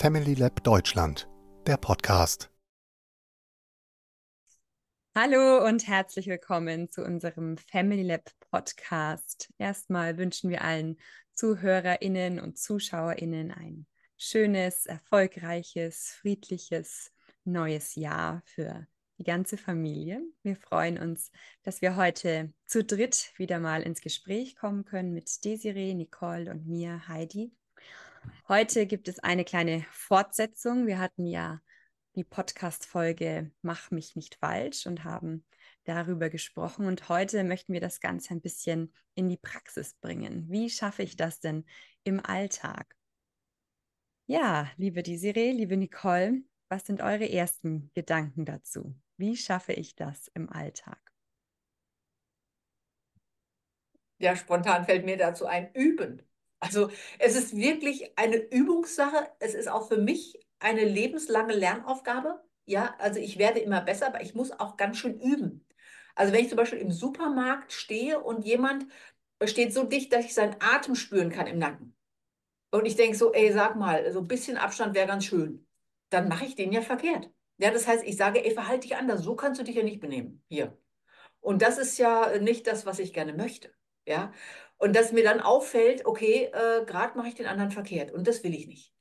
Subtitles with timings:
[0.00, 1.28] Family Lab Deutschland,
[1.66, 2.52] der Podcast.
[5.12, 9.52] Hallo und herzlich willkommen zu unserem Family Lab Podcast.
[9.58, 10.98] Erstmal wünschen wir allen
[11.34, 17.10] ZuhörerInnen und ZuschauerInnen ein schönes, erfolgreiches, friedliches
[17.42, 18.86] neues Jahr für
[19.18, 20.22] die ganze Familie.
[20.44, 21.32] Wir freuen uns,
[21.64, 26.68] dass wir heute zu dritt wieder mal ins Gespräch kommen können mit Desiree, Nicole und
[26.68, 27.50] mir, Heidi.
[28.48, 30.86] Heute gibt es eine kleine Fortsetzung.
[30.86, 31.60] Wir hatten ja
[32.14, 35.44] die Podcast-Folge Mach mich nicht falsch und haben
[35.84, 36.86] darüber gesprochen.
[36.86, 40.46] Und heute möchten wir das Ganze ein bisschen in die Praxis bringen.
[40.48, 41.64] Wie schaffe ich das denn
[42.04, 42.94] im Alltag?
[44.26, 48.94] Ja, liebe Desiree, liebe Nicole, was sind eure ersten Gedanken dazu?
[49.16, 51.00] Wie schaffe ich das im Alltag?
[54.18, 56.22] Ja, spontan fällt mir dazu ein Üben.
[56.60, 59.28] Also es ist wirklich eine Übungssache.
[59.38, 62.42] Es ist auch für mich eine lebenslange Lernaufgabe.
[62.66, 65.66] Ja, also ich werde immer besser, aber ich muss auch ganz schön üben.
[66.14, 68.86] Also wenn ich zum Beispiel im Supermarkt stehe und jemand
[69.44, 71.96] steht so dicht, dass ich seinen Atem spüren kann im Nacken.
[72.70, 75.66] Und ich denke so, ey, sag mal, so ein bisschen Abstand wäre ganz schön.
[76.10, 77.30] Dann mache ich den ja verkehrt.
[77.58, 79.22] Ja, das heißt, ich sage, ey, verhalte dich anders.
[79.22, 80.44] So kannst du dich ja nicht benehmen.
[80.48, 80.76] Hier.
[81.40, 83.72] Und das ist ja nicht das, was ich gerne möchte.
[84.06, 84.32] Ja.
[84.78, 88.44] Und dass mir dann auffällt, okay, äh, gerade mache ich den anderen verkehrt und das
[88.44, 88.92] will ich nicht.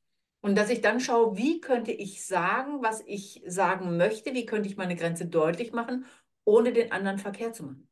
[0.41, 4.69] Und dass ich dann schaue, wie könnte ich sagen, was ich sagen möchte, wie könnte
[4.69, 6.05] ich meine Grenze deutlich machen,
[6.45, 7.87] ohne den anderen verkehrt zu machen.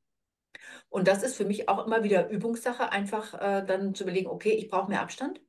[0.89, 4.52] Und das ist für mich auch immer wieder Übungssache, einfach äh, dann zu überlegen, okay,
[4.52, 5.42] ich brauche mehr Abstand.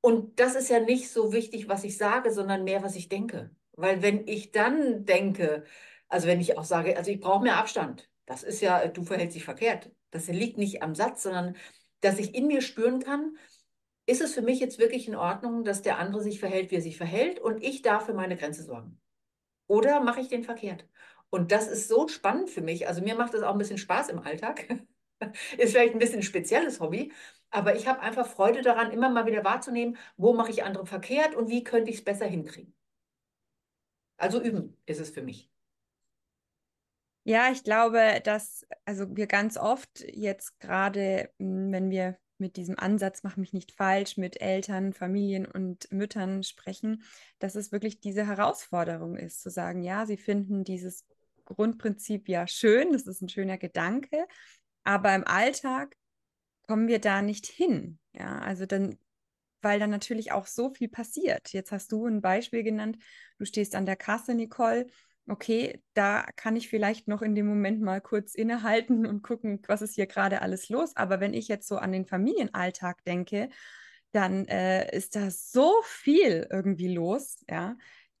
[0.00, 3.50] Und das ist ja nicht so wichtig, was ich sage, sondern mehr, was ich denke.
[3.72, 5.64] Weil wenn ich dann denke,
[6.08, 9.36] also wenn ich auch sage, also ich brauche mehr Abstand, das ist ja, du verhältst
[9.36, 9.90] dich verkehrt.
[10.16, 11.56] Das liegt nicht am Satz, sondern
[12.00, 13.36] dass ich in mir spüren kann,
[14.06, 16.82] ist es für mich jetzt wirklich in Ordnung, dass der andere sich verhält, wie er
[16.82, 19.00] sich verhält und ich darf für meine Grenze sorgen?
[19.66, 20.86] Oder mache ich den verkehrt?
[21.30, 22.86] Und das ist so spannend für mich.
[22.88, 24.68] Also mir macht das auch ein bisschen Spaß im Alltag.
[25.58, 27.12] ist vielleicht ein bisschen ein spezielles Hobby,
[27.50, 31.34] aber ich habe einfach Freude daran, immer mal wieder wahrzunehmen, wo mache ich andere verkehrt
[31.34, 32.74] und wie könnte ich es besser hinkriegen.
[34.18, 35.50] Also üben ist es für mich.
[37.28, 42.78] Ja, ich glaube, dass also wir ganz oft jetzt gerade, hm, wenn wir mit diesem
[42.78, 47.02] Ansatz, mach mich nicht falsch, mit Eltern, Familien und Müttern sprechen,
[47.40, 51.04] dass es wirklich diese Herausforderung ist, zu sagen, ja, sie finden dieses
[51.46, 54.24] Grundprinzip ja schön, das ist ein schöner Gedanke,
[54.84, 55.96] aber im Alltag
[56.68, 57.98] kommen wir da nicht hin.
[58.12, 58.98] Ja, also dann,
[59.62, 61.52] weil dann natürlich auch so viel passiert.
[61.52, 62.98] Jetzt hast du ein Beispiel genannt,
[63.38, 64.86] du stehst an der Kasse, Nicole,
[65.28, 69.82] okay, da kann ich vielleicht noch in dem Moment mal kurz innehalten und gucken, was
[69.82, 70.96] ist hier gerade alles los.
[70.96, 73.48] Aber wenn ich jetzt so an den Familienalltag denke,
[74.12, 77.76] dann äh, ist da so viel irgendwie los, ja,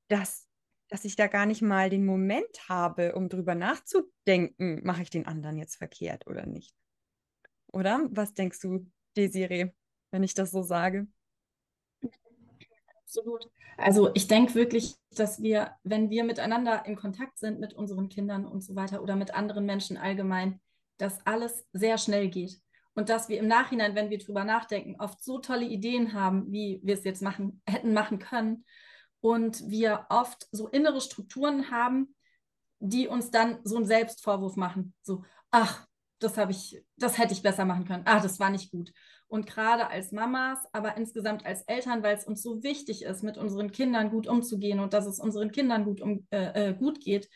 [0.08, 0.46] dass,
[0.88, 5.26] dass ich da gar nicht mal den Moment habe, um drüber nachzudenken, mache ich den
[5.26, 6.74] anderen jetzt verkehrt oder nicht.
[7.72, 8.08] Oder?
[8.10, 9.72] Was denkst du, Desiree,
[10.10, 11.06] wenn ich das so sage?
[13.06, 13.48] Absolut.
[13.78, 18.44] Also ich denke wirklich, dass wir, wenn wir miteinander in Kontakt sind mit unseren Kindern
[18.46, 20.60] und so weiter oder mit anderen Menschen allgemein,
[20.98, 22.60] dass alles sehr schnell geht.
[22.94, 26.80] Und dass wir im Nachhinein, wenn wir drüber nachdenken, oft so tolle Ideen haben, wie
[26.82, 28.64] wir es jetzt machen, hätten machen können.
[29.20, 32.14] Und wir oft so innere Strukturen haben,
[32.80, 34.94] die uns dann so einen Selbstvorwurf machen.
[35.02, 35.86] So, ach,
[36.18, 38.04] das habe ich, das hätte ich besser machen können.
[38.06, 38.92] Ah, das war nicht gut.
[39.28, 43.36] Und gerade als Mamas, aber insgesamt als Eltern, weil es uns so wichtig ist, mit
[43.36, 47.28] unseren Kindern gut umzugehen und dass es unseren Kindern gut, um, äh, äh, gut geht,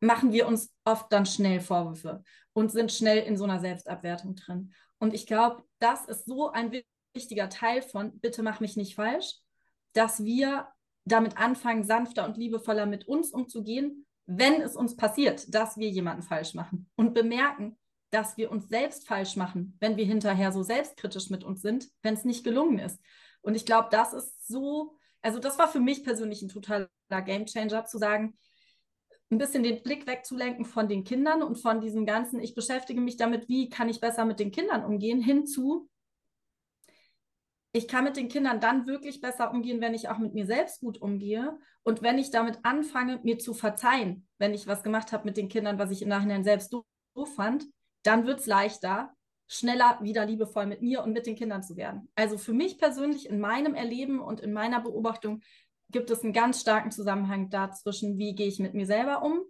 [0.00, 4.72] machen wir uns oft dann schnell Vorwürfe und sind schnell in so einer Selbstabwertung drin.
[4.98, 6.72] Und ich glaube, das ist so ein
[7.14, 9.36] wichtiger Teil von, bitte mach mich nicht falsch,
[9.92, 10.68] dass wir
[11.04, 16.22] damit anfangen, sanfter und liebevoller mit uns umzugehen, wenn es uns passiert, dass wir jemanden
[16.22, 17.76] falsch machen und bemerken,
[18.12, 22.14] dass wir uns selbst falsch machen, wenn wir hinterher so selbstkritisch mit uns sind, wenn
[22.14, 23.00] es nicht gelungen ist.
[23.40, 27.86] Und ich glaube, das ist so, also das war für mich persönlich ein totaler Gamechanger,
[27.86, 28.38] zu sagen,
[29.30, 33.16] ein bisschen den Blick wegzulenken von den Kindern und von diesem ganzen, ich beschäftige mich
[33.16, 35.88] damit, wie kann ich besser mit den Kindern umgehen, hinzu,
[37.74, 40.80] ich kann mit den Kindern dann wirklich besser umgehen, wenn ich auch mit mir selbst
[40.80, 45.24] gut umgehe und wenn ich damit anfange, mir zu verzeihen, wenn ich was gemacht habe
[45.24, 47.64] mit den Kindern, was ich im Nachhinein selbst doof fand,
[48.02, 49.12] dann wird es leichter,
[49.48, 52.08] schneller wieder liebevoll mit mir und mit den Kindern zu werden.
[52.14, 55.42] Also für mich persönlich in meinem Erleben und in meiner Beobachtung
[55.90, 59.42] gibt es einen ganz starken Zusammenhang dazwischen, wie gehe ich mit mir selber um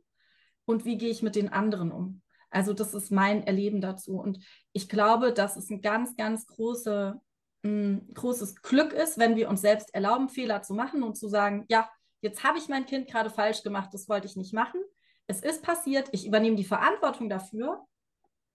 [0.64, 2.22] und wie gehe ich mit den anderen um.
[2.50, 4.18] Also das ist mein Erleben dazu.
[4.18, 7.20] Und ich glaube, das ist eine ganz, ganz große
[7.64, 11.64] ein großes Glück ist, wenn wir uns selbst erlauben, Fehler zu machen und zu sagen,
[11.68, 11.88] ja,
[12.20, 14.80] jetzt habe ich mein Kind gerade falsch gemacht, das wollte ich nicht machen.
[15.26, 17.86] Es ist passiert, ich übernehme die Verantwortung dafür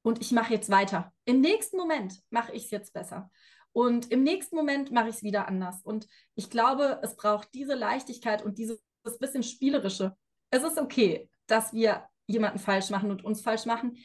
[0.07, 1.11] und ich mache jetzt weiter.
[1.25, 3.29] Im nächsten Moment mache ich es jetzt besser.
[3.73, 5.81] Und im nächsten Moment mache ich es wieder anders.
[5.83, 8.79] Und ich glaube, es braucht diese Leichtigkeit und dieses
[9.19, 10.15] bisschen spielerische.
[10.49, 13.97] Es ist okay, dass wir jemanden falsch machen und uns falsch machen.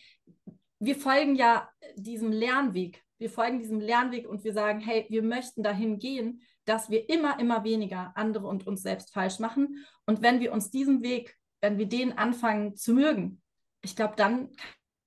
[0.78, 5.62] Wir folgen ja diesem Lernweg wir folgen diesem Lernweg und wir sagen, hey, wir möchten
[5.62, 9.86] dahin gehen, dass wir immer, immer weniger andere und uns selbst falsch machen.
[10.06, 13.40] Und wenn wir uns diesen Weg, wenn wir den anfangen zu mögen,
[13.80, 14.50] ich glaube, dann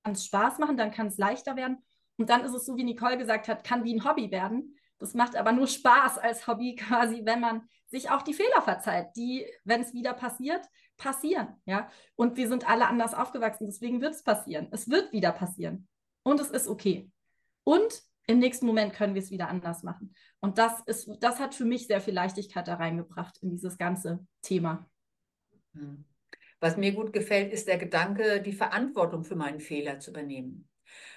[0.05, 1.83] kann es Spaß machen, dann kann es leichter werden.
[2.17, 4.77] Und dann ist es so, wie Nicole gesagt hat, kann wie ein Hobby werden.
[4.99, 9.15] Das macht aber nur Spaß als Hobby quasi, wenn man sich auch die Fehler verzeiht,
[9.15, 10.65] die, wenn es wieder passiert,
[10.95, 11.59] passieren.
[11.65, 11.89] Ja?
[12.15, 14.67] Und wir sind alle anders aufgewachsen, deswegen wird es passieren.
[14.71, 15.87] Es wird wieder passieren.
[16.23, 17.11] Und es ist okay.
[17.63, 20.13] Und im nächsten Moment können wir es wieder anders machen.
[20.39, 24.25] Und das ist, das hat für mich sehr viel Leichtigkeit da reingebracht in dieses ganze
[24.41, 24.87] Thema.
[25.73, 26.05] Hm.
[26.59, 30.67] Was mir gut gefällt, ist der Gedanke, die Verantwortung für meinen Fehler zu übernehmen.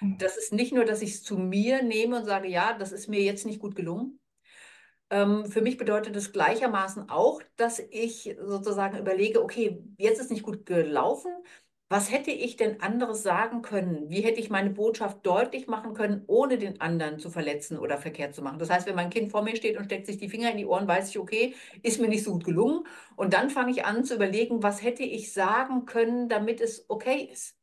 [0.01, 0.17] Mhm.
[0.17, 3.07] Das ist nicht nur, dass ich es zu mir nehme und sage, ja, das ist
[3.07, 4.19] mir jetzt nicht gut gelungen.
[5.09, 10.43] Ähm, für mich bedeutet es gleichermaßen auch, dass ich sozusagen überlege, okay, jetzt ist nicht
[10.43, 11.31] gut gelaufen,
[11.89, 14.09] was hätte ich denn anderes sagen können?
[14.09, 18.35] Wie hätte ich meine Botschaft deutlich machen können, ohne den anderen zu verletzen oder verkehrt
[18.35, 18.59] zu machen?
[18.59, 20.65] Das heißt, wenn mein Kind vor mir steht und steckt sich die Finger in die
[20.67, 22.85] Ohren, weiß ich, okay, ist mir nicht so gut gelungen.
[23.15, 27.27] Und dann fange ich an zu überlegen, was hätte ich sagen können, damit es okay
[27.31, 27.57] ist.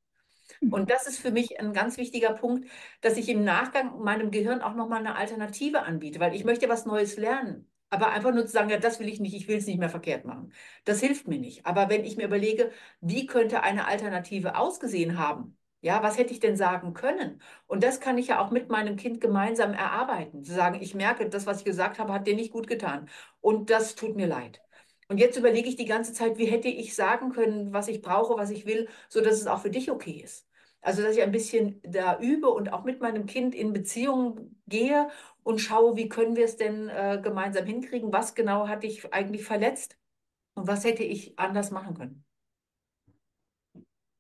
[0.61, 0.73] Hm.
[0.73, 2.69] Und das ist für mich ein ganz wichtiger Punkt,
[3.03, 6.87] dass ich im Nachgang meinem Gehirn auch nochmal eine Alternative anbiete, weil ich möchte was
[6.87, 7.71] Neues lernen.
[7.91, 9.89] Aber einfach nur zu sagen, ja, das will ich nicht, ich will es nicht mehr
[9.89, 10.53] verkehrt machen.
[10.85, 11.67] Das hilft mir nicht.
[11.67, 15.57] Aber wenn ich mir überlege, wie könnte eine Alternative ausgesehen haben?
[15.83, 17.41] Ja, was hätte ich denn sagen können?
[17.67, 20.43] Und das kann ich ja auch mit meinem Kind gemeinsam erarbeiten.
[20.43, 23.09] Zu sagen, ich merke, das, was ich gesagt habe, hat dir nicht gut getan.
[23.41, 24.61] Und das tut mir leid.
[25.09, 28.37] Und jetzt überlege ich die ganze Zeit, wie hätte ich sagen können, was ich brauche,
[28.37, 30.47] was ich will, sodass es auch für dich okay ist.
[30.87, 35.09] Also, dass ich ein bisschen da übe und auch mit meinem Kind in Beziehung gehe
[35.43, 38.13] und schaue, wie können wir es denn äh, gemeinsam hinkriegen?
[38.13, 39.99] Was genau hatte ich eigentlich verletzt
[40.55, 42.25] und was hätte ich anders machen können?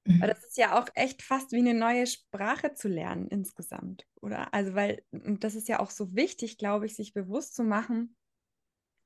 [0.08, 4.52] Aber das ist ja auch echt fast wie eine neue Sprache zu lernen insgesamt, oder?
[4.52, 8.16] Also, weil, und das ist ja auch so wichtig, glaube ich, sich bewusst zu machen,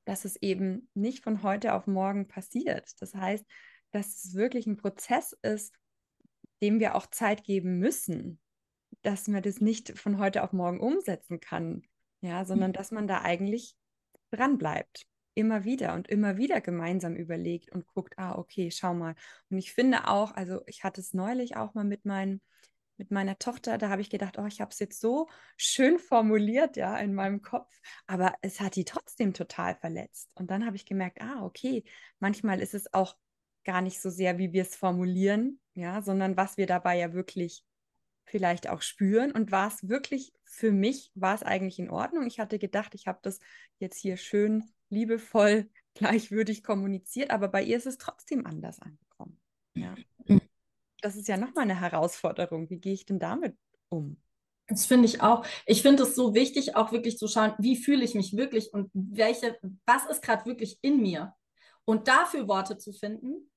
[0.05, 2.99] dass es eben nicht von heute auf morgen passiert.
[2.99, 3.45] Das heißt,
[3.91, 5.75] dass es wirklich ein Prozess ist,
[6.61, 8.39] dem wir auch Zeit geben müssen,
[9.01, 11.83] dass man das nicht von heute auf morgen umsetzen kann,
[12.21, 13.75] ja, sondern dass man da eigentlich
[14.31, 15.05] dran bleibt.
[15.33, 19.15] Immer wieder und immer wieder gemeinsam überlegt und guckt, ah, okay, schau mal.
[19.49, 22.41] Und ich finde auch, also ich hatte es neulich auch mal mit meinen
[23.01, 26.77] mit meiner Tochter, da habe ich gedacht, oh, ich habe es jetzt so schön formuliert,
[26.77, 27.73] ja, in meinem Kopf,
[28.05, 30.29] aber es hat die trotzdem total verletzt.
[30.35, 31.83] Und dann habe ich gemerkt, ah, okay,
[32.19, 33.15] manchmal ist es auch
[33.63, 37.63] gar nicht so sehr, wie wir es formulieren, ja, sondern was wir dabei ja wirklich
[38.25, 42.25] vielleicht auch spüren und war es wirklich für mich, war es eigentlich in Ordnung.
[42.27, 43.39] Ich hatte gedacht, ich habe das
[43.79, 49.39] jetzt hier schön liebevoll, gleichwürdig kommuniziert, aber bei ihr ist es trotzdem anders angekommen.
[49.75, 49.95] Ja.
[51.01, 52.69] Das ist ja nochmal eine Herausforderung.
[52.69, 53.57] Wie gehe ich denn damit
[53.89, 54.21] um?
[54.67, 55.45] Das finde ich auch.
[55.65, 58.89] Ich finde es so wichtig, auch wirklich zu schauen, wie fühle ich mich wirklich und
[58.93, 61.33] welche, was ist gerade wirklich in mir?
[61.83, 63.50] Und dafür Worte zu finden,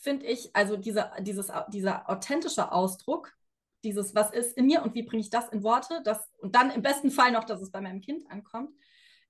[0.00, 3.32] finde ich, also dieser, dieses, dieser authentische Ausdruck,
[3.84, 6.70] dieses, was ist in mir und wie bringe ich das in Worte, das, und dann
[6.70, 8.70] im besten Fall noch, dass es bei meinem Kind ankommt,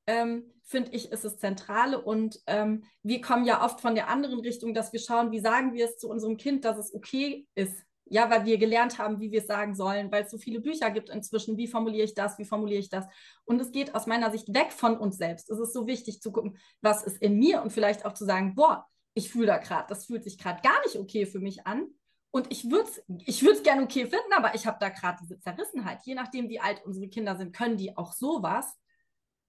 [0.06, 2.00] ähm, finde ich, ist es Zentrale.
[2.00, 5.74] Und ähm, wir kommen ja oft von der anderen Richtung, dass wir schauen, wie sagen
[5.74, 7.84] wir es zu unserem Kind, dass es okay ist.
[8.12, 10.90] Ja, weil wir gelernt haben, wie wir es sagen sollen, weil es so viele Bücher
[10.90, 11.56] gibt inzwischen.
[11.56, 12.38] Wie formuliere ich das?
[12.38, 13.06] Wie formuliere ich das?
[13.44, 15.48] Und es geht aus meiner Sicht weg von uns selbst.
[15.48, 18.56] Es ist so wichtig zu gucken, was ist in mir und vielleicht auch zu sagen,
[18.56, 21.86] boah, ich fühle da gerade, das fühlt sich gerade gar nicht okay für mich an.
[22.32, 26.00] Und ich würde es ich gerne okay finden, aber ich habe da gerade diese Zerrissenheit.
[26.04, 28.78] Je nachdem, wie alt unsere Kinder sind, können die auch sowas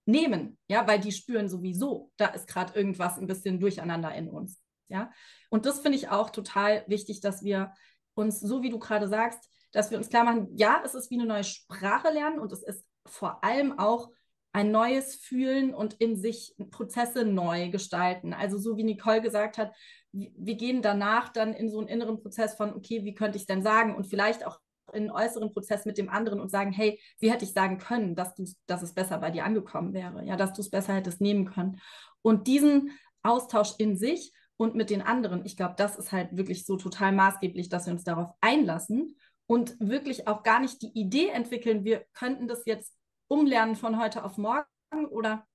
[0.05, 4.59] nehmen, ja, weil die spüren sowieso, da ist gerade irgendwas ein bisschen durcheinander in uns,
[4.87, 5.11] ja.
[5.49, 7.73] Und das finde ich auch total wichtig, dass wir
[8.15, 11.15] uns, so wie du gerade sagst, dass wir uns klar machen, ja, es ist wie
[11.15, 14.09] eine neue Sprache lernen und es ist vor allem auch
[14.53, 18.33] ein neues Fühlen und in sich Prozesse neu gestalten.
[18.33, 19.73] Also so wie Nicole gesagt hat,
[20.11, 23.63] wir gehen danach dann in so einen inneren Prozess von, okay, wie könnte ich denn
[23.63, 23.95] sagen?
[23.95, 24.59] Und vielleicht auch
[24.93, 28.15] in einen äußeren Prozess mit dem anderen und sagen, hey, wie hätte ich sagen können,
[28.15, 31.21] dass, du, dass es besser bei dir angekommen wäre, ja, dass du es besser hättest
[31.21, 31.79] nehmen können.
[32.21, 32.91] Und diesen
[33.23, 37.13] Austausch in sich und mit den anderen, ich glaube, das ist halt wirklich so total
[37.13, 39.15] maßgeblich, dass wir uns darauf einlassen
[39.47, 42.93] und wirklich auch gar nicht die Idee entwickeln, wir könnten das jetzt
[43.31, 44.65] umlernen von heute auf morgen,
[45.09, 45.47] oder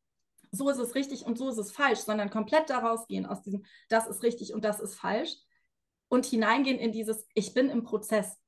[0.50, 3.66] so ist es richtig und so ist es falsch, sondern komplett daraus gehen aus diesem,
[3.90, 5.36] das ist richtig und das ist falsch
[6.08, 8.40] und hineingehen in dieses, ich bin im Prozess,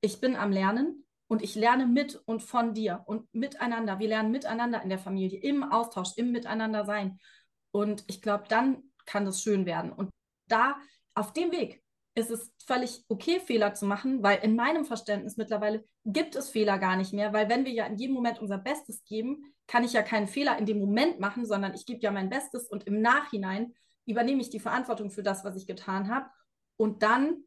[0.00, 3.98] ich bin am Lernen und ich lerne mit und von dir und miteinander.
[3.98, 7.18] Wir lernen miteinander in der Familie, im Austausch, im Miteinander sein.
[7.72, 9.92] Und ich glaube, dann kann das schön werden.
[9.92, 10.10] Und
[10.46, 10.76] da,
[11.14, 11.82] auf dem Weg,
[12.16, 16.78] ist es völlig okay, Fehler zu machen, weil in meinem Verständnis mittlerweile gibt es Fehler
[16.78, 19.92] gar nicht mehr, weil wenn wir ja in jedem Moment unser Bestes geben, kann ich
[19.92, 23.02] ja keinen Fehler in dem Moment machen, sondern ich gebe ja mein Bestes und im
[23.02, 23.74] Nachhinein
[24.06, 26.30] übernehme ich die Verantwortung für das, was ich getan habe.
[26.78, 27.44] Und dann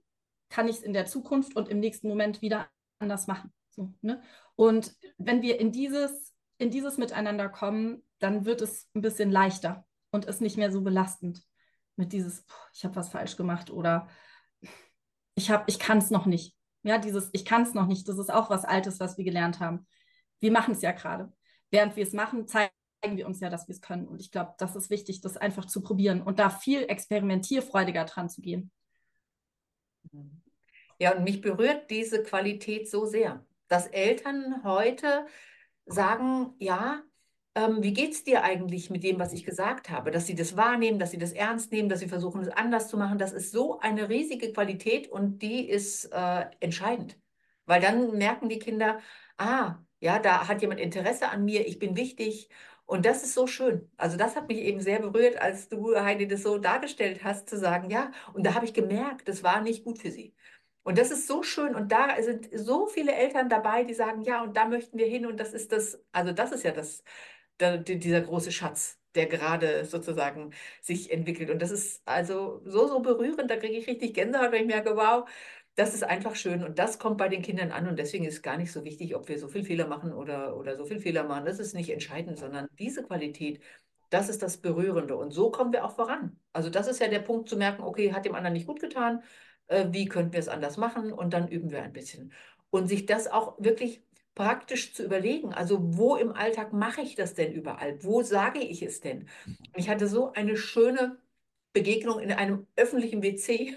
[0.49, 3.51] kann ich es in der Zukunft und im nächsten Moment wieder anders machen.
[3.69, 4.21] So, ne?
[4.55, 9.87] Und wenn wir in dieses, in dieses Miteinander kommen, dann wird es ein bisschen leichter
[10.11, 11.43] und ist nicht mehr so belastend
[11.95, 14.07] mit dieses, ich habe was falsch gemacht oder
[15.39, 16.55] ich habe, ich kann es noch nicht.
[16.83, 19.59] Ja, dieses, ich kann es noch nicht, das ist auch was Altes, was wir gelernt
[19.59, 19.87] haben.
[20.39, 21.31] Wir machen es ja gerade.
[21.71, 24.07] Während wir es machen, zeigen wir uns ja, dass wir es können.
[24.07, 28.29] Und ich glaube, das ist wichtig, das einfach zu probieren und da viel experimentierfreudiger dran
[28.29, 28.71] zu gehen.
[30.99, 35.25] Ja, und mich berührt diese Qualität so sehr, dass Eltern heute
[35.85, 37.01] sagen, ja,
[37.55, 40.11] ähm, wie geht es dir eigentlich mit dem, was ich gesagt habe?
[40.11, 42.97] Dass sie das wahrnehmen, dass sie das ernst nehmen, dass sie versuchen, es anders zu
[42.97, 47.17] machen, das ist so eine riesige Qualität und die ist äh, entscheidend.
[47.65, 48.99] Weil dann merken die Kinder,
[49.37, 52.49] ah, ja, da hat jemand Interesse an mir, ich bin wichtig.
[52.85, 53.91] Und das ist so schön.
[53.97, 57.57] Also das hat mich eben sehr berührt, als du, Heidi, das so dargestellt hast, zu
[57.57, 60.33] sagen, ja, und da habe ich gemerkt, das war nicht gut für sie.
[60.83, 61.75] Und das ist so schön.
[61.75, 65.27] Und da sind so viele Eltern dabei, die sagen, ja, und da möchten wir hin.
[65.27, 67.03] Und das ist das, also das ist ja das,
[67.59, 70.51] der, dieser große Schatz, der gerade sozusagen
[70.81, 71.49] sich entwickelt.
[71.49, 73.49] Und das ist also so, so berührend.
[73.51, 75.29] Da kriege ich richtig Gänsehaut, wenn ich merke, wow,
[75.75, 76.63] das ist einfach schön.
[76.63, 77.87] Und das kommt bei den Kindern an.
[77.87, 80.75] Und deswegen ist gar nicht so wichtig, ob wir so viel Fehler machen oder, oder
[80.75, 81.45] so viel Fehler machen.
[81.45, 83.61] Das ist nicht entscheidend, sondern diese Qualität,
[84.09, 85.15] das ist das Berührende.
[85.15, 86.37] Und so kommen wir auch voran.
[86.53, 89.23] Also das ist ja der Punkt zu merken, okay, hat dem anderen nicht gut getan
[89.69, 92.33] äh, wie könnten wir es anders machen und dann üben wir ein bisschen.
[92.69, 94.03] Und sich das auch wirklich
[94.39, 98.01] praktisch zu überlegen, also wo im Alltag mache ich das denn überall?
[98.05, 99.27] Wo sage ich es denn?
[99.75, 101.17] Ich hatte so eine schöne
[101.73, 103.75] Begegnung in einem öffentlichen WC,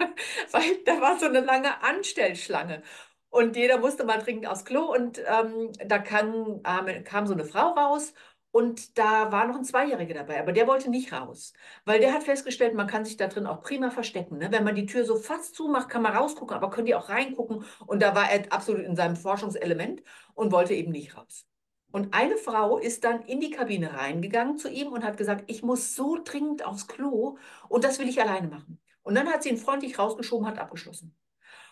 [0.50, 2.82] weil da war so eine lange Anstellschlange.
[3.28, 7.44] Und jeder musste mal dringend aufs Klo und ähm, da kam, äh, kam so eine
[7.44, 8.12] Frau raus
[8.52, 11.52] und da war noch ein Zweijähriger dabei, aber der wollte nicht raus,
[11.84, 14.38] weil der hat festgestellt, man kann sich da drin auch prima verstecken.
[14.38, 14.50] Ne?
[14.50, 17.64] Wenn man die Tür so fast zumacht, kann man rausgucken, aber können die auch reingucken.
[17.86, 20.02] Und da war er absolut in seinem Forschungselement
[20.34, 21.46] und wollte eben nicht raus.
[21.92, 25.62] Und eine Frau ist dann in die Kabine reingegangen zu ihm und hat gesagt, ich
[25.62, 27.36] muss so dringend aufs Klo
[27.68, 28.80] und das will ich alleine machen.
[29.02, 31.16] Und dann hat sie ihn freundlich rausgeschoben, hat abgeschlossen.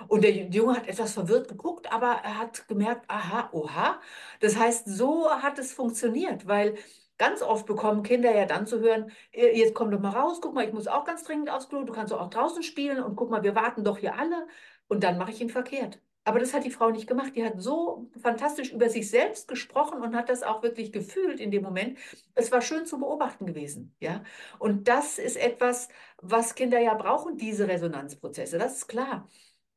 [0.06, 4.00] Und der Junge hat etwas verwirrt geguckt, aber er hat gemerkt, aha, oha.
[4.40, 6.76] Das heißt, so hat es funktioniert, weil
[7.18, 10.64] ganz oft bekommen Kinder ja dann zu hören, jetzt komm doch mal raus, guck mal,
[10.64, 13.42] ich muss auch ganz dringend aufs Klo, du kannst auch draußen spielen und guck mal,
[13.42, 14.46] wir warten doch hier alle.
[14.86, 16.00] Und dann mache ich ihn verkehrt.
[16.24, 17.32] Aber das hat die Frau nicht gemacht.
[17.36, 21.50] Die hat so fantastisch über sich selbst gesprochen und hat das auch wirklich gefühlt in
[21.50, 21.98] dem Moment.
[22.34, 24.22] Es war schön zu beobachten gewesen, ja.
[24.58, 25.88] Und das ist etwas,
[26.18, 28.58] was Kinder ja brauchen, diese Resonanzprozesse.
[28.58, 29.26] Das ist klar.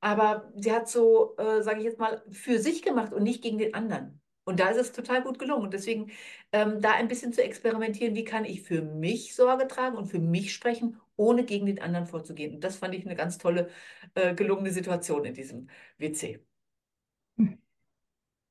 [0.01, 3.57] Aber sie hat so, äh, sage ich jetzt mal, für sich gemacht und nicht gegen
[3.59, 4.21] den anderen.
[4.43, 5.63] Und da ist es total gut gelungen.
[5.63, 6.11] Und deswegen
[6.51, 10.19] ähm, da ein bisschen zu experimentieren, wie kann ich für mich Sorge tragen und für
[10.19, 12.55] mich sprechen, ohne gegen den anderen vorzugehen.
[12.55, 13.69] Und das fand ich eine ganz tolle,
[14.15, 16.43] äh, gelungene Situation in diesem WC.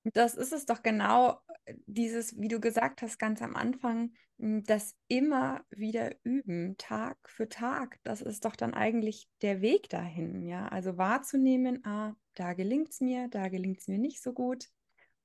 [0.04, 4.64] Das ist es doch genau, äh, dieses, wie du gesagt hast, ganz am Anfang, hm,
[4.64, 7.98] das immer wieder üben, Tag für Tag.
[8.02, 10.68] Das ist doch dann eigentlich der Weg dahin, ja.
[10.68, 14.68] Also wahrzunehmen, ah, da gelingt es mir, da gelingt es mir nicht so gut,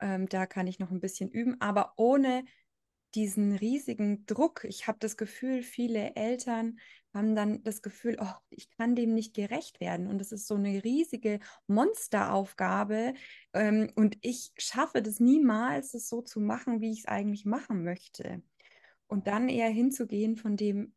[0.02, 2.44] ähm, da kann ich noch ein bisschen üben, aber ohne
[3.16, 4.66] diesen riesigen Druck.
[4.66, 6.80] Ich habe das Gefühl, viele Eltern
[7.14, 10.08] haben dann das Gefühl, oh, ich kann dem nicht gerecht werden.
[10.08, 13.14] Und das ist so eine riesige Monsteraufgabe.
[13.54, 17.84] Ähm, und ich schaffe das niemals, das so zu machen, wie ich es eigentlich machen
[17.84, 18.44] möchte.
[19.08, 20.94] Und dann eher hinzugehen von dem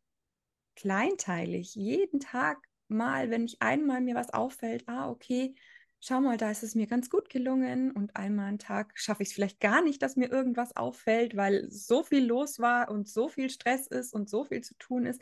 [0.75, 2.57] kleinteilig, jeden Tag
[2.89, 5.55] mal, wenn ich einmal mir was auffällt, ah, okay,
[5.99, 9.29] schau mal, da ist es mir ganz gut gelungen und einmal einen Tag schaffe ich
[9.29, 13.27] es vielleicht gar nicht, dass mir irgendwas auffällt, weil so viel los war und so
[13.27, 15.21] viel Stress ist und so viel zu tun ist.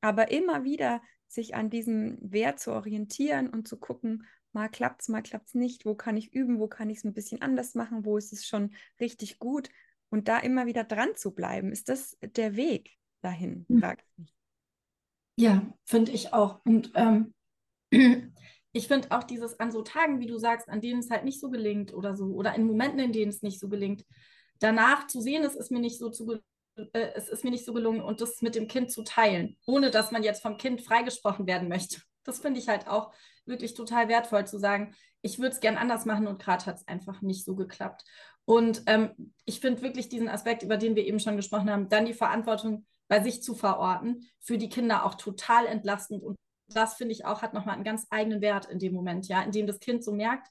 [0.00, 5.08] Aber immer wieder sich an diesem Wert zu orientieren und zu gucken, mal klappt es,
[5.08, 7.74] mal klappt es nicht, wo kann ich üben, wo kann ich es ein bisschen anders
[7.74, 9.70] machen, wo ist es schon richtig gut
[10.10, 11.72] und da immer wieder dran zu bleiben.
[11.72, 13.80] Ist das der Weg dahin, hm.
[13.80, 14.34] frage ich mich.
[15.36, 16.60] Ja, finde ich auch.
[16.64, 17.32] Und ähm,
[18.72, 21.40] ich finde auch dieses an so Tagen, wie du sagst, an denen es halt nicht
[21.40, 24.04] so gelingt oder so, oder in Momenten, in denen es nicht so gelingt,
[24.58, 26.40] danach zu sehen, es ist mir nicht so zu
[26.76, 29.90] äh, es ist mir nicht so gelungen und das mit dem Kind zu teilen, ohne
[29.90, 32.00] dass man jetzt vom Kind freigesprochen werden möchte.
[32.24, 33.12] Das finde ich halt auch
[33.44, 36.88] wirklich total wertvoll zu sagen, ich würde es gern anders machen und gerade hat es
[36.88, 38.04] einfach nicht so geklappt.
[38.44, 42.06] Und ähm, ich finde wirklich diesen Aspekt, über den wir eben schon gesprochen haben, dann
[42.06, 46.22] die Verantwortung bei sich zu verorten, für die Kinder auch total entlastend.
[46.22, 46.36] Und
[46.72, 49.52] das finde ich auch, hat nochmal einen ganz eigenen Wert in dem Moment, ja, in
[49.52, 50.48] dem das Kind so merkt,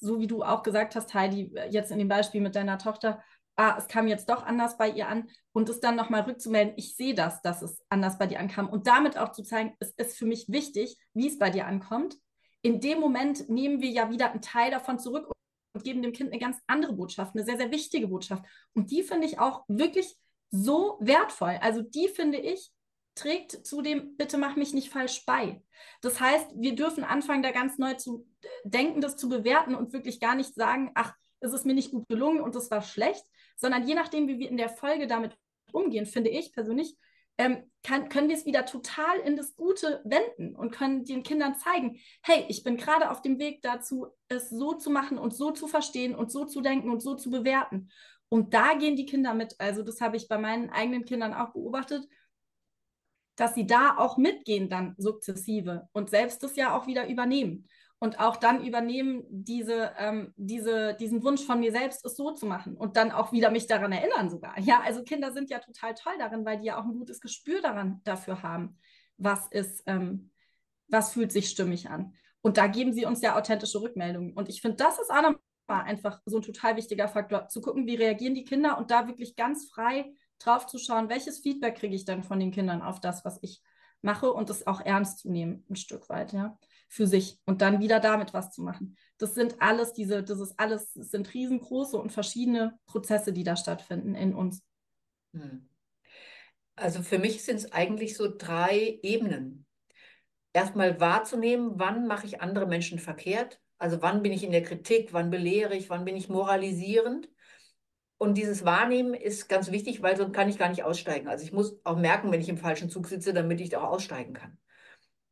[0.00, 3.22] so wie du auch gesagt hast, Heidi, jetzt in dem Beispiel mit deiner Tochter,
[3.56, 6.94] ah, es kam jetzt doch anders bei ihr an und es dann nochmal rückzumelden, ich
[6.96, 10.16] sehe das, dass es anders bei dir ankam und damit auch zu zeigen, es ist
[10.16, 12.16] für mich wichtig, wie es bei dir ankommt.
[12.62, 15.32] In dem Moment nehmen wir ja wieder einen Teil davon zurück
[15.74, 18.44] und geben dem Kind eine ganz andere Botschaft, eine sehr, sehr wichtige Botschaft.
[18.74, 20.16] Und die finde ich auch wirklich
[20.50, 21.58] so wertvoll.
[21.60, 22.70] Also die finde ich,
[23.18, 25.62] trägt zu dem, bitte mach mich nicht falsch bei.
[26.00, 28.26] Das heißt, wir dürfen anfangen, da ganz neu zu
[28.64, 32.08] denken, das zu bewerten und wirklich gar nicht sagen, ach, es ist mir nicht gut
[32.08, 33.24] gelungen und es war schlecht,
[33.56, 35.36] sondern je nachdem, wie wir in der Folge damit
[35.72, 36.96] umgehen, finde ich persönlich,
[37.38, 41.54] ähm, kann, können wir es wieder total in das Gute wenden und können den Kindern
[41.54, 45.52] zeigen, hey, ich bin gerade auf dem Weg dazu, es so zu machen und so
[45.52, 47.90] zu verstehen und so zu denken und so zu bewerten.
[48.28, 49.54] Und da gehen die Kinder mit.
[49.58, 52.06] Also das habe ich bei meinen eigenen Kindern auch beobachtet,
[53.38, 57.68] dass sie da auch mitgehen dann sukzessive und selbst das ja auch wieder übernehmen
[58.00, 62.46] und auch dann übernehmen, diese, ähm, diese, diesen Wunsch von mir selbst, es so zu
[62.46, 64.58] machen und dann auch wieder mich daran erinnern sogar.
[64.58, 67.60] Ja, also Kinder sind ja total toll darin, weil die ja auch ein gutes Gespür
[67.60, 68.76] daran dafür haben,
[69.18, 70.30] was ist, ähm,
[70.88, 72.14] was fühlt sich stimmig an.
[72.40, 74.32] Und da geben sie uns ja authentische Rückmeldungen.
[74.32, 77.86] Und ich finde, das ist auch nochmal einfach so ein total wichtiger Faktor, zu gucken,
[77.86, 81.94] wie reagieren die Kinder und da wirklich ganz frei drauf zu schauen, welches Feedback kriege
[81.94, 83.62] ich dann von den Kindern auf das, was ich
[84.00, 86.56] mache und das auch ernst zu nehmen, ein Stück weit, ja
[86.88, 88.96] für sich und dann wieder damit was zu machen.
[89.18, 93.56] Das sind alles diese, das ist alles, das sind riesengroße und verschiedene Prozesse, die da
[93.56, 94.62] stattfinden in uns.
[95.34, 95.68] Hm.
[96.74, 99.66] Also für mich sind es eigentlich so drei Ebenen.
[100.52, 103.60] Erstmal wahrzunehmen, wann mache ich andere Menschen verkehrt?
[103.76, 107.28] Also wann bin ich in der Kritik, wann belehre ich, wann bin ich moralisierend?
[108.18, 111.28] Und dieses Wahrnehmen ist ganz wichtig, weil sonst kann ich gar nicht aussteigen.
[111.28, 114.34] Also ich muss auch merken, wenn ich im falschen Zug sitze, damit ich auch aussteigen
[114.34, 114.58] kann.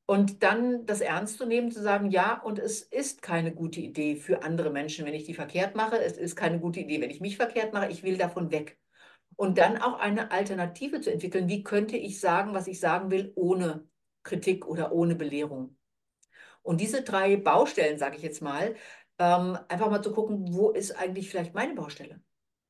[0.08, 4.14] Und dann das ernst zu nehmen, zu sagen, ja, und es ist keine gute Idee
[4.14, 5.98] für andere Menschen, wenn ich die verkehrt mache.
[5.98, 7.90] Es ist keine gute Idee, wenn ich mich verkehrt mache.
[7.90, 8.78] Ich will davon weg.
[9.34, 11.48] Und dann auch eine Alternative zu entwickeln.
[11.48, 13.88] Wie könnte ich sagen, was ich sagen will, ohne
[14.22, 15.76] Kritik oder ohne Belehrung?
[16.62, 18.76] Und diese drei Baustellen, sage ich jetzt mal,
[19.18, 22.20] ähm, einfach mal zu gucken, wo ist eigentlich vielleicht meine Baustelle?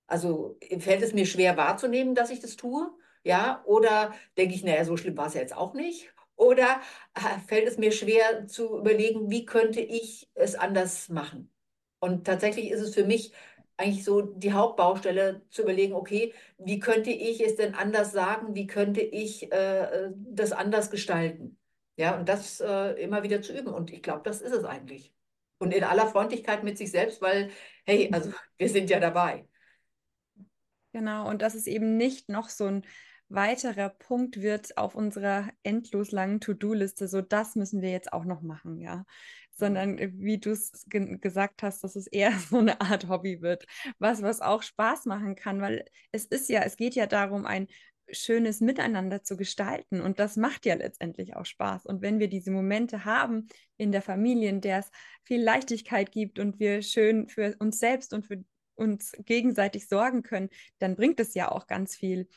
[0.07, 2.90] Also fällt es mir schwer wahrzunehmen, dass ich das tue?
[3.25, 6.12] Ja, oder denke ich, naja, so schlimm war es ja jetzt auch nicht?
[6.37, 6.81] Oder
[7.14, 11.53] äh, fällt es mir schwer zu überlegen, wie könnte ich es anders machen?
[11.99, 13.33] Und tatsächlich ist es für mich
[13.77, 18.55] eigentlich so die Hauptbaustelle zu überlegen, okay, wie könnte ich es denn anders sagen?
[18.55, 21.59] Wie könnte ich äh, das anders gestalten?
[21.97, 23.69] Ja, und das äh, immer wieder zu üben.
[23.73, 25.12] Und ich glaube, das ist es eigentlich.
[25.59, 27.51] Und in aller Freundlichkeit mit sich selbst, weil,
[27.87, 29.47] hey, also wir sind ja dabei.
[30.96, 32.87] Genau, und das ist eben nicht noch so ein
[33.28, 38.40] weiterer Punkt wird auf unserer endlos langen To-Do-Liste, so das müssen wir jetzt auch noch
[38.40, 39.04] machen, ja.
[39.50, 43.42] Sondern äh, wie du es ge gesagt hast, dass es eher so eine Art Hobby
[43.42, 43.66] wird,
[43.98, 47.66] was, was auch Spaß machen kann, weil es ist ja, es geht ja darum, ein
[48.11, 50.00] schönes Miteinander zu gestalten.
[50.00, 51.85] Und das macht ja letztendlich auch Spaß.
[51.85, 54.90] Und wenn wir diese Momente haben in der Familie, in der es
[55.24, 58.42] viel Leichtigkeit gibt und wir schön für uns selbst und für
[58.76, 62.28] uns gegenseitig sorgen können, dann bringt es ja auch ganz viel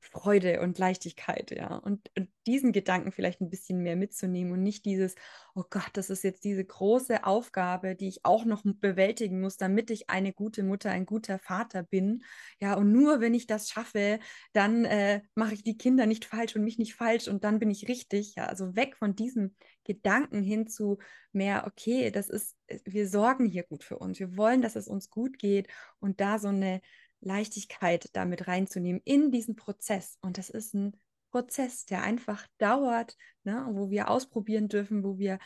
[0.00, 1.76] Freude und Leichtigkeit, ja.
[1.76, 5.14] Und, und, diesen Gedanken vielleicht ein bisschen mehr mitzunehmen und nicht dieses,
[5.54, 9.90] oh Gott, das ist jetzt diese große Aufgabe, die ich auch noch bewältigen muss, damit
[9.90, 12.24] ich eine gute Mutter, ein guter Vater bin.
[12.58, 14.18] Ja, und nur wenn ich das schaffe,
[14.54, 17.70] dann äh, mache ich die Kinder nicht falsch und mich nicht falsch und dann bin
[17.70, 18.34] ich richtig.
[18.36, 19.54] Ja, also weg von diesem
[19.88, 20.98] Gedanken hin zu
[21.32, 24.20] mehr, okay, das ist, äh, wir sorgen hier gut für uns.
[24.20, 25.66] Wir wollen, dass es uns gut geht
[25.98, 26.80] und da so eine
[27.20, 30.18] Leichtigkeit damit reinzunehmen in diesen Prozess.
[30.20, 30.92] Und das ist ein
[31.30, 35.38] Prozess, der einfach dauert, ne, wo wir ausprobieren dürfen, wo wir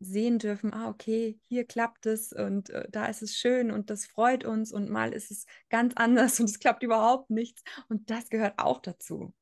[0.00, 4.06] sehen dürfen, ah, okay, hier klappt es und äh, da ist es schön und das
[4.06, 7.62] freut uns und mal ist es ganz anders und es klappt überhaupt nichts.
[7.88, 9.32] Und das gehört auch dazu.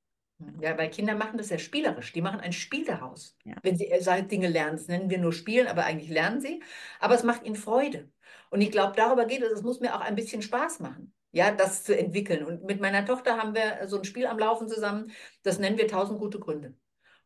[0.60, 2.12] Ja, weil Kinder machen das ja spielerisch.
[2.12, 3.36] Die machen ein Spiel daraus.
[3.44, 3.56] Ja.
[3.62, 6.62] Wenn sie äh, Dinge lernen, das nennen wir nur Spielen, aber eigentlich lernen sie.
[6.98, 8.10] Aber es macht ihnen Freude.
[8.50, 9.52] Und ich glaube, darüber geht es.
[9.52, 12.44] Es muss mir auch ein bisschen Spaß machen ja, das zu entwickeln.
[12.44, 15.88] Und mit meiner Tochter haben wir so ein Spiel am Laufen zusammen, das nennen wir
[15.88, 16.74] tausend gute Gründe.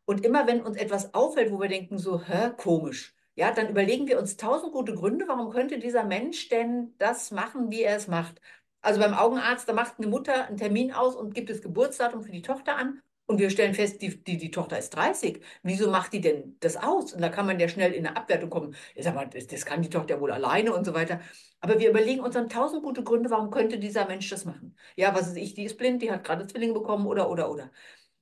[0.05, 4.07] Und immer wenn uns etwas auffällt, wo wir denken, so, hä, komisch, ja, dann überlegen
[4.07, 8.07] wir uns tausend gute Gründe, warum könnte dieser Mensch denn das machen, wie er es
[8.07, 8.39] macht.
[8.81, 12.31] Also beim Augenarzt, da macht eine Mutter einen Termin aus und gibt das Geburtsdatum für
[12.31, 13.01] die Tochter an.
[13.27, 15.41] Und wir stellen fest, die, die, die Tochter ist 30.
[15.63, 17.11] Wieso macht die denn das aus?
[17.13, 18.75] Und da kann man ja schnell in eine Abwertung kommen.
[18.93, 21.19] Ich sag mal, das, das kann die Tochter wohl alleine und so weiter.
[21.59, 24.75] Aber wir überlegen uns dann tausend gute Gründe, warum könnte dieser Mensch das machen?
[24.95, 27.71] Ja, was ist ich, die ist blind, die hat gerade Zwillinge bekommen oder, oder, oder.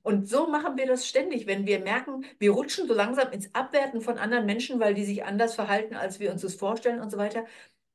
[0.02, 4.02] Und so machen wir das ständig, wenn wir merken, wir rutschen so langsam ins Abwerten
[4.02, 7.16] von anderen Menschen, weil die sich anders verhalten, als wir uns das vorstellen und so
[7.18, 7.44] weiter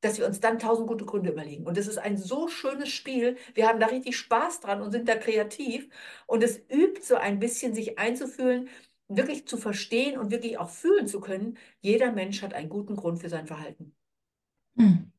[0.01, 1.65] dass wir uns dann tausend gute Gründe überlegen.
[1.65, 3.37] Und es ist ein so schönes Spiel.
[3.53, 5.89] Wir haben da richtig Spaß dran und sind da kreativ.
[6.25, 8.69] Und es übt so ein bisschen, sich einzufühlen,
[9.07, 11.57] wirklich zu verstehen und wirklich auch fühlen zu können.
[11.81, 13.95] Jeder Mensch hat einen guten Grund für sein Verhalten.
[14.77, 15.11] Hm.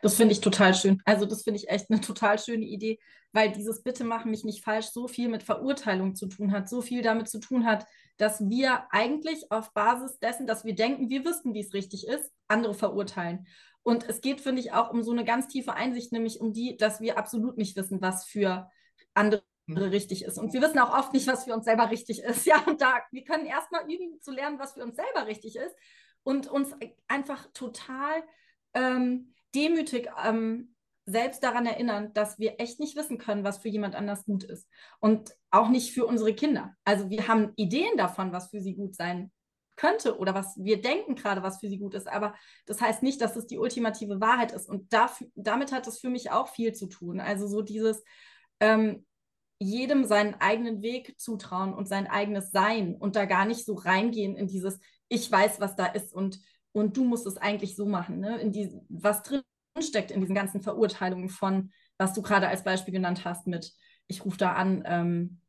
[0.00, 1.00] Das finde ich total schön.
[1.04, 2.98] Also das finde ich echt eine total schöne Idee,
[3.32, 6.82] weil dieses Bitte machen mich nicht falsch so viel mit Verurteilung zu tun hat, so
[6.82, 11.24] viel damit zu tun hat, dass wir eigentlich auf Basis dessen, dass wir denken, wir
[11.24, 13.46] wüssten, wie es richtig ist, andere verurteilen.
[13.82, 16.76] Und es geht, finde ich, auch um so eine ganz tiefe Einsicht, nämlich um die,
[16.76, 18.70] dass wir absolut nicht wissen, was für
[19.14, 19.76] andere mhm.
[19.76, 20.38] richtig ist.
[20.38, 22.46] Und wir wissen auch oft nicht, was für uns selber richtig ist.
[22.46, 25.74] Ja, und da, wir können erstmal üben zu lernen, was für uns selber richtig ist
[26.22, 26.74] und uns
[27.08, 28.22] einfach total
[28.74, 33.96] ähm, demütig ähm, selbst daran erinnern, dass wir echt nicht wissen können, was für jemand
[33.96, 34.68] anders gut ist.
[35.00, 36.76] Und auch nicht für unsere Kinder.
[36.84, 39.32] Also wir haben Ideen davon, was für sie gut sein
[39.82, 42.06] könnte oder was wir denken gerade, was für sie gut ist.
[42.06, 42.34] Aber
[42.66, 44.68] das heißt nicht, dass es die ultimative Wahrheit ist.
[44.68, 47.18] Und dafür, damit hat es für mich auch viel zu tun.
[47.18, 48.04] Also so dieses
[48.60, 49.04] ähm,
[49.58, 54.36] jedem seinen eigenen Weg zutrauen und sein eigenes Sein und da gar nicht so reingehen
[54.36, 56.38] in dieses, ich weiß, was da ist und,
[56.70, 58.20] und du musst es eigentlich so machen.
[58.20, 58.40] Ne?
[58.40, 59.42] In die, was drin
[59.80, 63.72] steckt in diesen ganzen Verurteilungen von, was du gerade als Beispiel genannt hast mit,
[64.06, 65.41] ich rufe da an, ähm,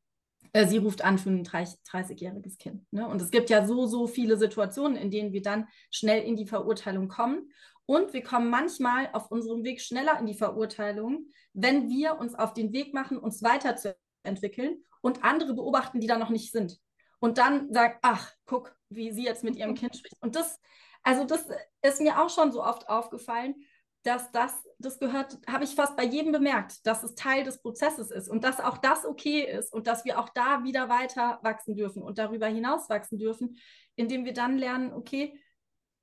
[0.54, 2.86] äh, sie ruft an für ein 30-jähriges Kind.
[2.92, 3.08] Ne?
[3.08, 6.48] Und es gibt ja so, so viele Situationen, in denen wir dann schnell in die
[6.48, 7.52] Verurteilung kommen.
[7.86, 12.54] Und wir kommen manchmal auf unserem Weg schneller in die Verurteilung, wenn wir uns auf
[12.54, 16.80] den Weg machen, uns weiterzuentwickeln und andere beobachten, die da noch nicht sind.
[17.20, 20.16] Und dann sagt, ach, guck, wie sie jetzt mit ihrem Kind spricht.
[20.22, 20.60] Und das,
[21.04, 21.48] also das
[21.82, 23.56] ist mir auch schon so oft aufgefallen,
[24.04, 28.12] dass das, das gehört, habe ich fast bei jedem bemerkt, dass es Teil des Prozesses
[28.12, 31.76] ist und dass auch das okay ist und dass wir auch da wieder weiter wachsen
[31.76, 33.58] dürfen und darüber hinaus wachsen dürfen,
[33.96, 35.40] indem wir dann lernen, okay,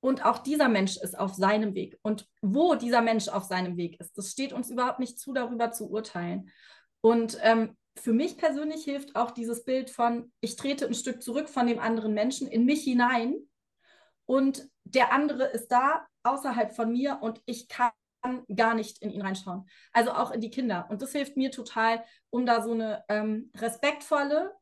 [0.03, 1.99] und auch dieser Mensch ist auf seinem Weg.
[2.01, 5.71] Und wo dieser Mensch auf seinem Weg ist, das steht uns überhaupt nicht zu, darüber
[5.71, 6.49] zu urteilen.
[7.01, 11.49] Und ähm, für mich persönlich hilft auch dieses Bild von, ich trete ein Stück zurück
[11.49, 13.35] von dem anderen Menschen in mich hinein
[14.31, 17.91] und der andere ist da außerhalb von mir und ich kann
[18.55, 19.67] gar nicht in ihn reinschauen.
[19.91, 20.87] Also auch in die Kinder.
[20.89, 24.55] Und das hilft mir total, um da so eine ähm, respektvolle,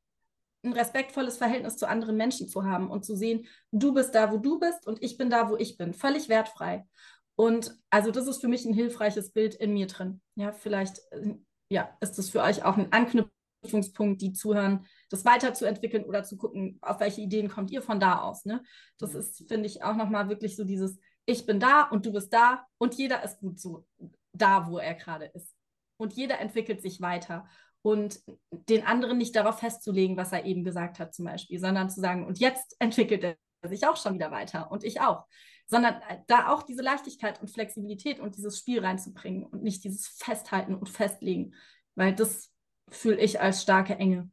[0.64, 4.38] ein respektvolles Verhältnis zu anderen Menschen zu haben und zu sehen, du bist da, wo
[4.38, 5.94] du bist und ich bin da, wo ich bin.
[5.94, 6.88] Völlig wertfrei.
[7.36, 10.20] Und also das ist für mich ein hilfreiches Bild in mir drin.
[10.34, 11.36] Ja, vielleicht äh,
[11.70, 16.78] ja, ist das für euch auch ein Anknüpfungspunkt, die zuhören, das weiterzuentwickeln oder zu gucken,
[16.82, 18.46] auf welche Ideen kommt ihr von da aus.
[18.46, 18.64] Ne?
[18.98, 22.34] Das ist, finde ich, auch nochmal wirklich so dieses, ich bin da und du bist
[22.34, 23.86] da und jeder ist gut so
[24.34, 25.56] da, wo er gerade ist.
[25.98, 27.48] Und jeder entwickelt sich weiter.
[27.82, 32.02] Und den anderen nicht darauf festzulegen, was er eben gesagt hat, zum Beispiel, sondern zu
[32.02, 35.26] sagen, und jetzt entwickelt er sich auch schon wieder weiter und ich auch.
[35.68, 40.76] Sondern da auch diese Leichtigkeit und Flexibilität und dieses Spiel reinzubringen und nicht dieses Festhalten
[40.76, 41.54] und Festlegen,
[41.96, 42.52] weil das
[42.92, 44.30] fühle ich als starke Enge.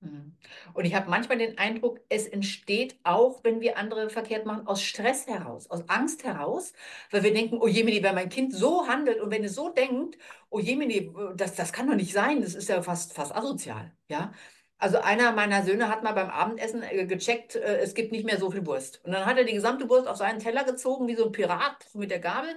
[0.00, 0.36] Mhm.
[0.74, 4.82] Und ich habe manchmal den Eindruck, es entsteht auch, wenn wir andere verkehrt machen, aus
[4.82, 6.72] Stress heraus, aus Angst heraus,
[7.10, 10.16] weil wir denken, oh jemini, wenn mein Kind so handelt und wenn es so denkt,
[10.50, 14.32] oh jemini, das, das kann doch nicht sein, das ist ja fast, fast asozial, ja.
[14.80, 18.38] Also einer meiner Söhne hat mal beim Abendessen äh, gecheckt, äh, es gibt nicht mehr
[18.38, 19.04] so viel Wurst.
[19.04, 21.84] Und dann hat er die gesamte Wurst auf seinen Teller gezogen, wie so ein Pirat
[21.94, 22.50] mit der Gabel.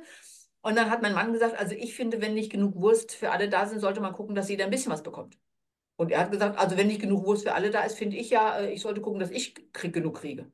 [0.62, 3.50] Und dann hat mein Mann gesagt, also ich finde, wenn nicht genug Wurst für alle
[3.50, 5.38] da sind, sollte man gucken, dass jeder ein bisschen was bekommt.
[5.98, 8.30] Und er hat gesagt, also wenn nicht genug Wurst für alle da ist, finde ich
[8.32, 10.52] ja, äh, ich sollte gucken, dass ich krieg, genug kriege.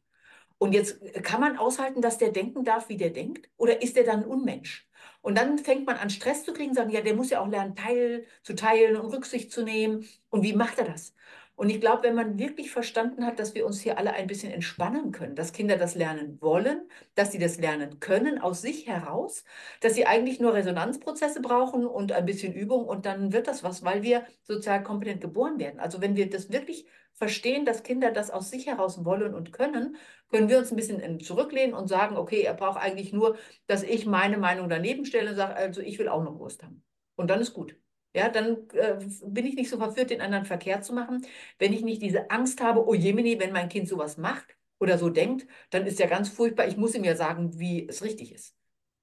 [0.57, 3.49] Und jetzt äh, kann man aushalten, dass der denken darf, wie der denkt?
[3.57, 4.87] Oder ist der dann ein Unmensch?
[5.21, 7.75] Und dann fängt man an, Stress zu kriegen, sagen, ja, der muss ja auch lernen,
[7.75, 10.07] teil, zu teilen und Rücksicht zu nehmen.
[10.29, 11.13] Und wie macht er das?
[11.57, 14.51] Und ich glaube, wenn man wirklich verstanden hat, dass wir uns hier alle ein bisschen
[14.51, 19.43] entspannen können, dass Kinder das lernen wollen, dass sie das lernen können aus sich heraus,
[19.81, 23.83] dass sie eigentlich nur Resonanzprozesse brauchen und ein bisschen Übung und dann wird das was,
[23.83, 25.79] weil wir sozial kompetent geboren werden.
[25.79, 29.97] Also wenn wir das wirklich verstehen, dass Kinder das aus sich heraus wollen und können,
[30.29, 34.05] können wir uns ein bisschen zurücklehnen und sagen, okay, er braucht eigentlich nur, dass ich
[34.05, 36.83] meine Meinung daneben stelle und sage, also ich will auch noch Wurst haben.
[37.15, 37.75] Und dann ist gut
[38.13, 41.25] ja, dann äh, bin ich nicht so verführt, den anderen verkehrt zu machen.
[41.59, 45.09] Wenn ich nicht diese Angst habe, oh Jemini, wenn mein Kind sowas macht oder so
[45.09, 48.55] denkt, dann ist ja ganz furchtbar, ich muss ihm ja sagen, wie es richtig ist.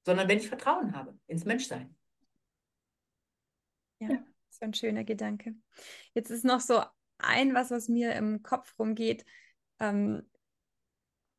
[0.05, 1.95] Sondern wenn ich Vertrauen habe ins Menschsein.
[4.01, 5.55] Ja, so ein schöner Gedanke.
[6.15, 6.83] Jetzt ist noch so
[7.19, 9.25] ein was, was mir im Kopf rumgeht.
[9.81, 10.29] Ähm,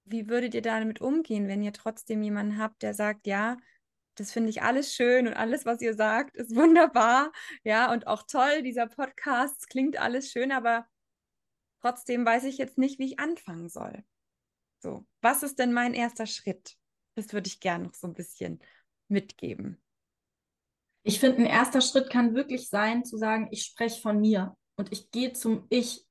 [0.05, 3.57] wie würdet ihr damit umgehen, wenn ihr trotzdem jemanden habt, der sagt, ja,
[4.15, 7.31] das finde ich alles schön und alles, was ihr sagt, ist wunderbar,
[7.63, 10.87] ja, und auch toll, dieser Podcast klingt alles schön, aber
[11.81, 14.03] trotzdem weiß ich jetzt nicht, wie ich anfangen soll.
[14.81, 16.75] So, was ist denn mein erster Schritt?
[17.15, 18.59] Das würde ich gerne noch so ein bisschen
[19.07, 19.81] mitgeben.
[21.03, 24.91] Ich finde, ein erster Schritt kann wirklich sein, zu sagen, ich spreche von mir und
[24.91, 26.05] ich gehe zum Ich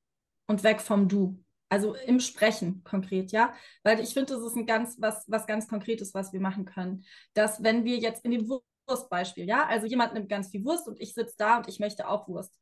[0.47, 1.44] und weg vom Du.
[1.75, 3.53] Also im Sprechen konkret, ja.
[3.83, 7.03] Weil ich finde, das ist ein ganz, was, was ganz Konkretes, was wir machen können.
[7.33, 8.49] Dass wenn wir jetzt in dem
[8.87, 12.07] Wurstbeispiel, ja, also jemand nimmt ganz viel Wurst und ich sitze da und ich möchte
[12.07, 12.57] auch Wurst.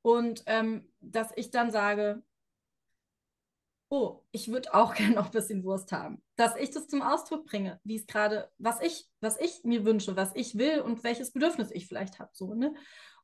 [0.00, 2.22] Und ähm, dass ich dann sage,
[3.90, 6.22] oh, ich würde auch gerne noch ein bisschen Wurst haben.
[6.36, 10.16] Dass ich das zum Ausdruck bringe, wie es gerade, was ich, was ich mir wünsche,
[10.16, 12.30] was ich will und welches Bedürfnis ich vielleicht habe.
[12.32, 12.74] So, ne?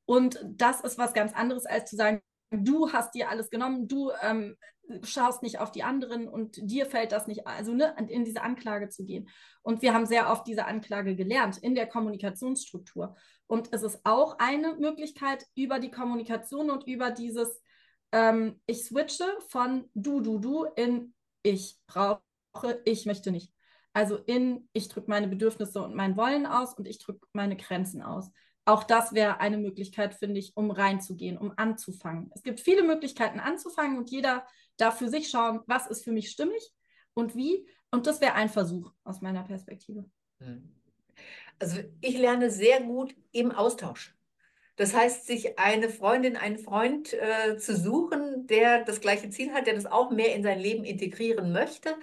[0.04, 4.10] Und das ist was ganz anderes, als zu sagen, du hast dir alles genommen, du
[4.22, 4.56] ähm,
[5.02, 8.88] schaust nicht auf die anderen und dir fällt das nicht, also ne, in diese Anklage
[8.88, 9.28] zu gehen.
[9.62, 13.16] Und wir haben sehr oft diese Anklage gelernt in der Kommunikationsstruktur.
[13.46, 17.60] Und es ist auch eine Möglichkeit über die Kommunikation und über dieses,
[18.12, 22.20] ähm, ich switche von du, du, du in ich brauche,
[22.84, 23.52] ich möchte nicht.
[23.92, 28.02] Also in ich drücke meine Bedürfnisse und mein Wollen aus und ich drücke meine Grenzen
[28.02, 28.30] aus
[28.70, 32.30] auch das wäre eine Möglichkeit, finde ich, um reinzugehen, um anzufangen.
[32.34, 36.30] Es gibt viele Möglichkeiten anzufangen und jeder darf für sich schauen, was ist für mich
[36.30, 36.62] stimmig
[37.14, 37.66] und wie.
[37.90, 40.04] Und das wäre ein Versuch aus meiner Perspektive.
[40.38, 40.74] Hm.
[41.58, 44.16] Also ich lerne sehr gut im Austausch.
[44.76, 49.66] Das heißt, sich eine Freundin, einen Freund äh, zu suchen, der das gleiche Ziel hat,
[49.66, 51.94] der das auch mehr in sein Leben integrieren möchte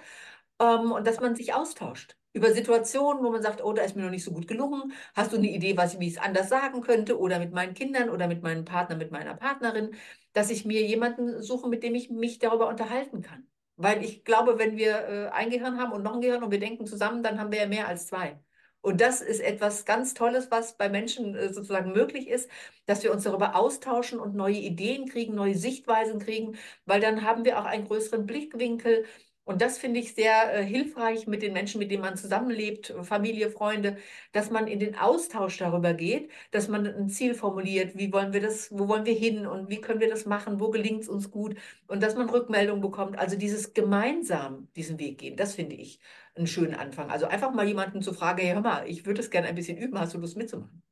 [0.60, 4.02] ähm, und dass man sich austauscht über Situationen, wo man sagt, oh, da ist mir
[4.02, 4.92] noch nicht so gut gelungen.
[5.14, 7.18] Hast du eine Idee, was, wie ich es anders sagen könnte?
[7.18, 9.94] Oder mit meinen Kindern oder mit meinem Partner, mit meiner Partnerin,
[10.32, 13.46] dass ich mir jemanden suche, mit dem ich mich darüber unterhalten kann.
[13.76, 16.60] Weil ich glaube, wenn wir äh, ein Gehirn haben und noch ein Gehirn und wir
[16.60, 18.38] denken zusammen, dann haben wir ja mehr als zwei.
[18.80, 22.48] Und das ist etwas ganz Tolles, was bei Menschen äh, sozusagen möglich ist,
[22.86, 27.44] dass wir uns darüber austauschen und neue Ideen kriegen, neue Sichtweisen kriegen, weil dann haben
[27.44, 29.04] wir auch einen größeren Blickwinkel
[29.48, 33.50] und das finde ich sehr äh, hilfreich mit den Menschen, mit denen man zusammenlebt, Familie,
[33.50, 33.96] Freunde,
[34.32, 38.42] dass man in den Austausch darüber geht, dass man ein Ziel formuliert, wie wollen wir
[38.42, 41.30] das, wo wollen wir hin und wie können wir das machen, wo gelingt es uns
[41.30, 41.56] gut
[41.86, 43.18] und dass man Rückmeldung bekommt.
[43.18, 45.98] Also dieses gemeinsam diesen Weg gehen, das finde ich
[46.34, 47.10] einen schönen Anfang.
[47.10, 49.78] Also einfach mal jemanden zu fragen, hey, hör mal, ich würde es gerne ein bisschen
[49.78, 50.82] üben, hast du Lust mitzumachen?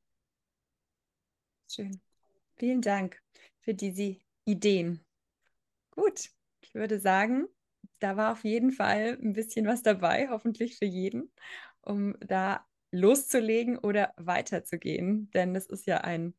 [1.69, 2.01] Schön.
[2.57, 3.21] Vielen Dank
[3.61, 4.17] für diese
[4.47, 5.05] Ideen.
[5.91, 6.31] Gut,
[6.63, 7.49] ich würde sagen,
[7.99, 11.33] da war auf jeden Fall ein bisschen was dabei, hoffentlich für jeden,
[11.83, 15.31] um da loszulegen oder weiterzugehen.
[15.33, 16.35] Denn es ist ja ein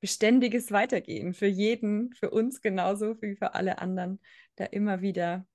[0.00, 4.20] beständiges Weitergehen für jeden, für uns genauso wie für alle anderen,
[4.56, 5.46] da immer wieder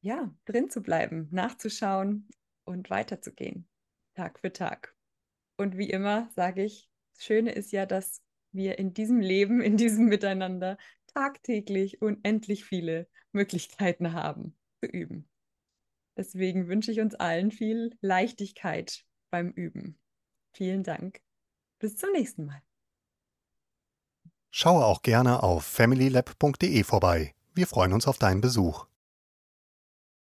[0.00, 2.28] ja, drin zu bleiben, nachzuschauen
[2.64, 3.68] und weiterzugehen,
[4.14, 4.94] Tag für Tag.
[5.56, 9.76] Und wie immer sage ich, das Schöne ist ja, dass wir in diesem Leben, in
[9.76, 10.78] diesem Miteinander
[11.14, 15.28] tagtäglich unendlich viele Möglichkeiten haben zu üben.
[16.16, 19.96] Deswegen wünsche ich uns allen viel Leichtigkeit beim Üben.
[20.52, 21.22] Vielen Dank.
[21.78, 22.60] Bis zum nächsten Mal.
[24.50, 27.34] Schaue auch gerne auf familylab.de vorbei.
[27.54, 28.87] Wir freuen uns auf deinen Besuch.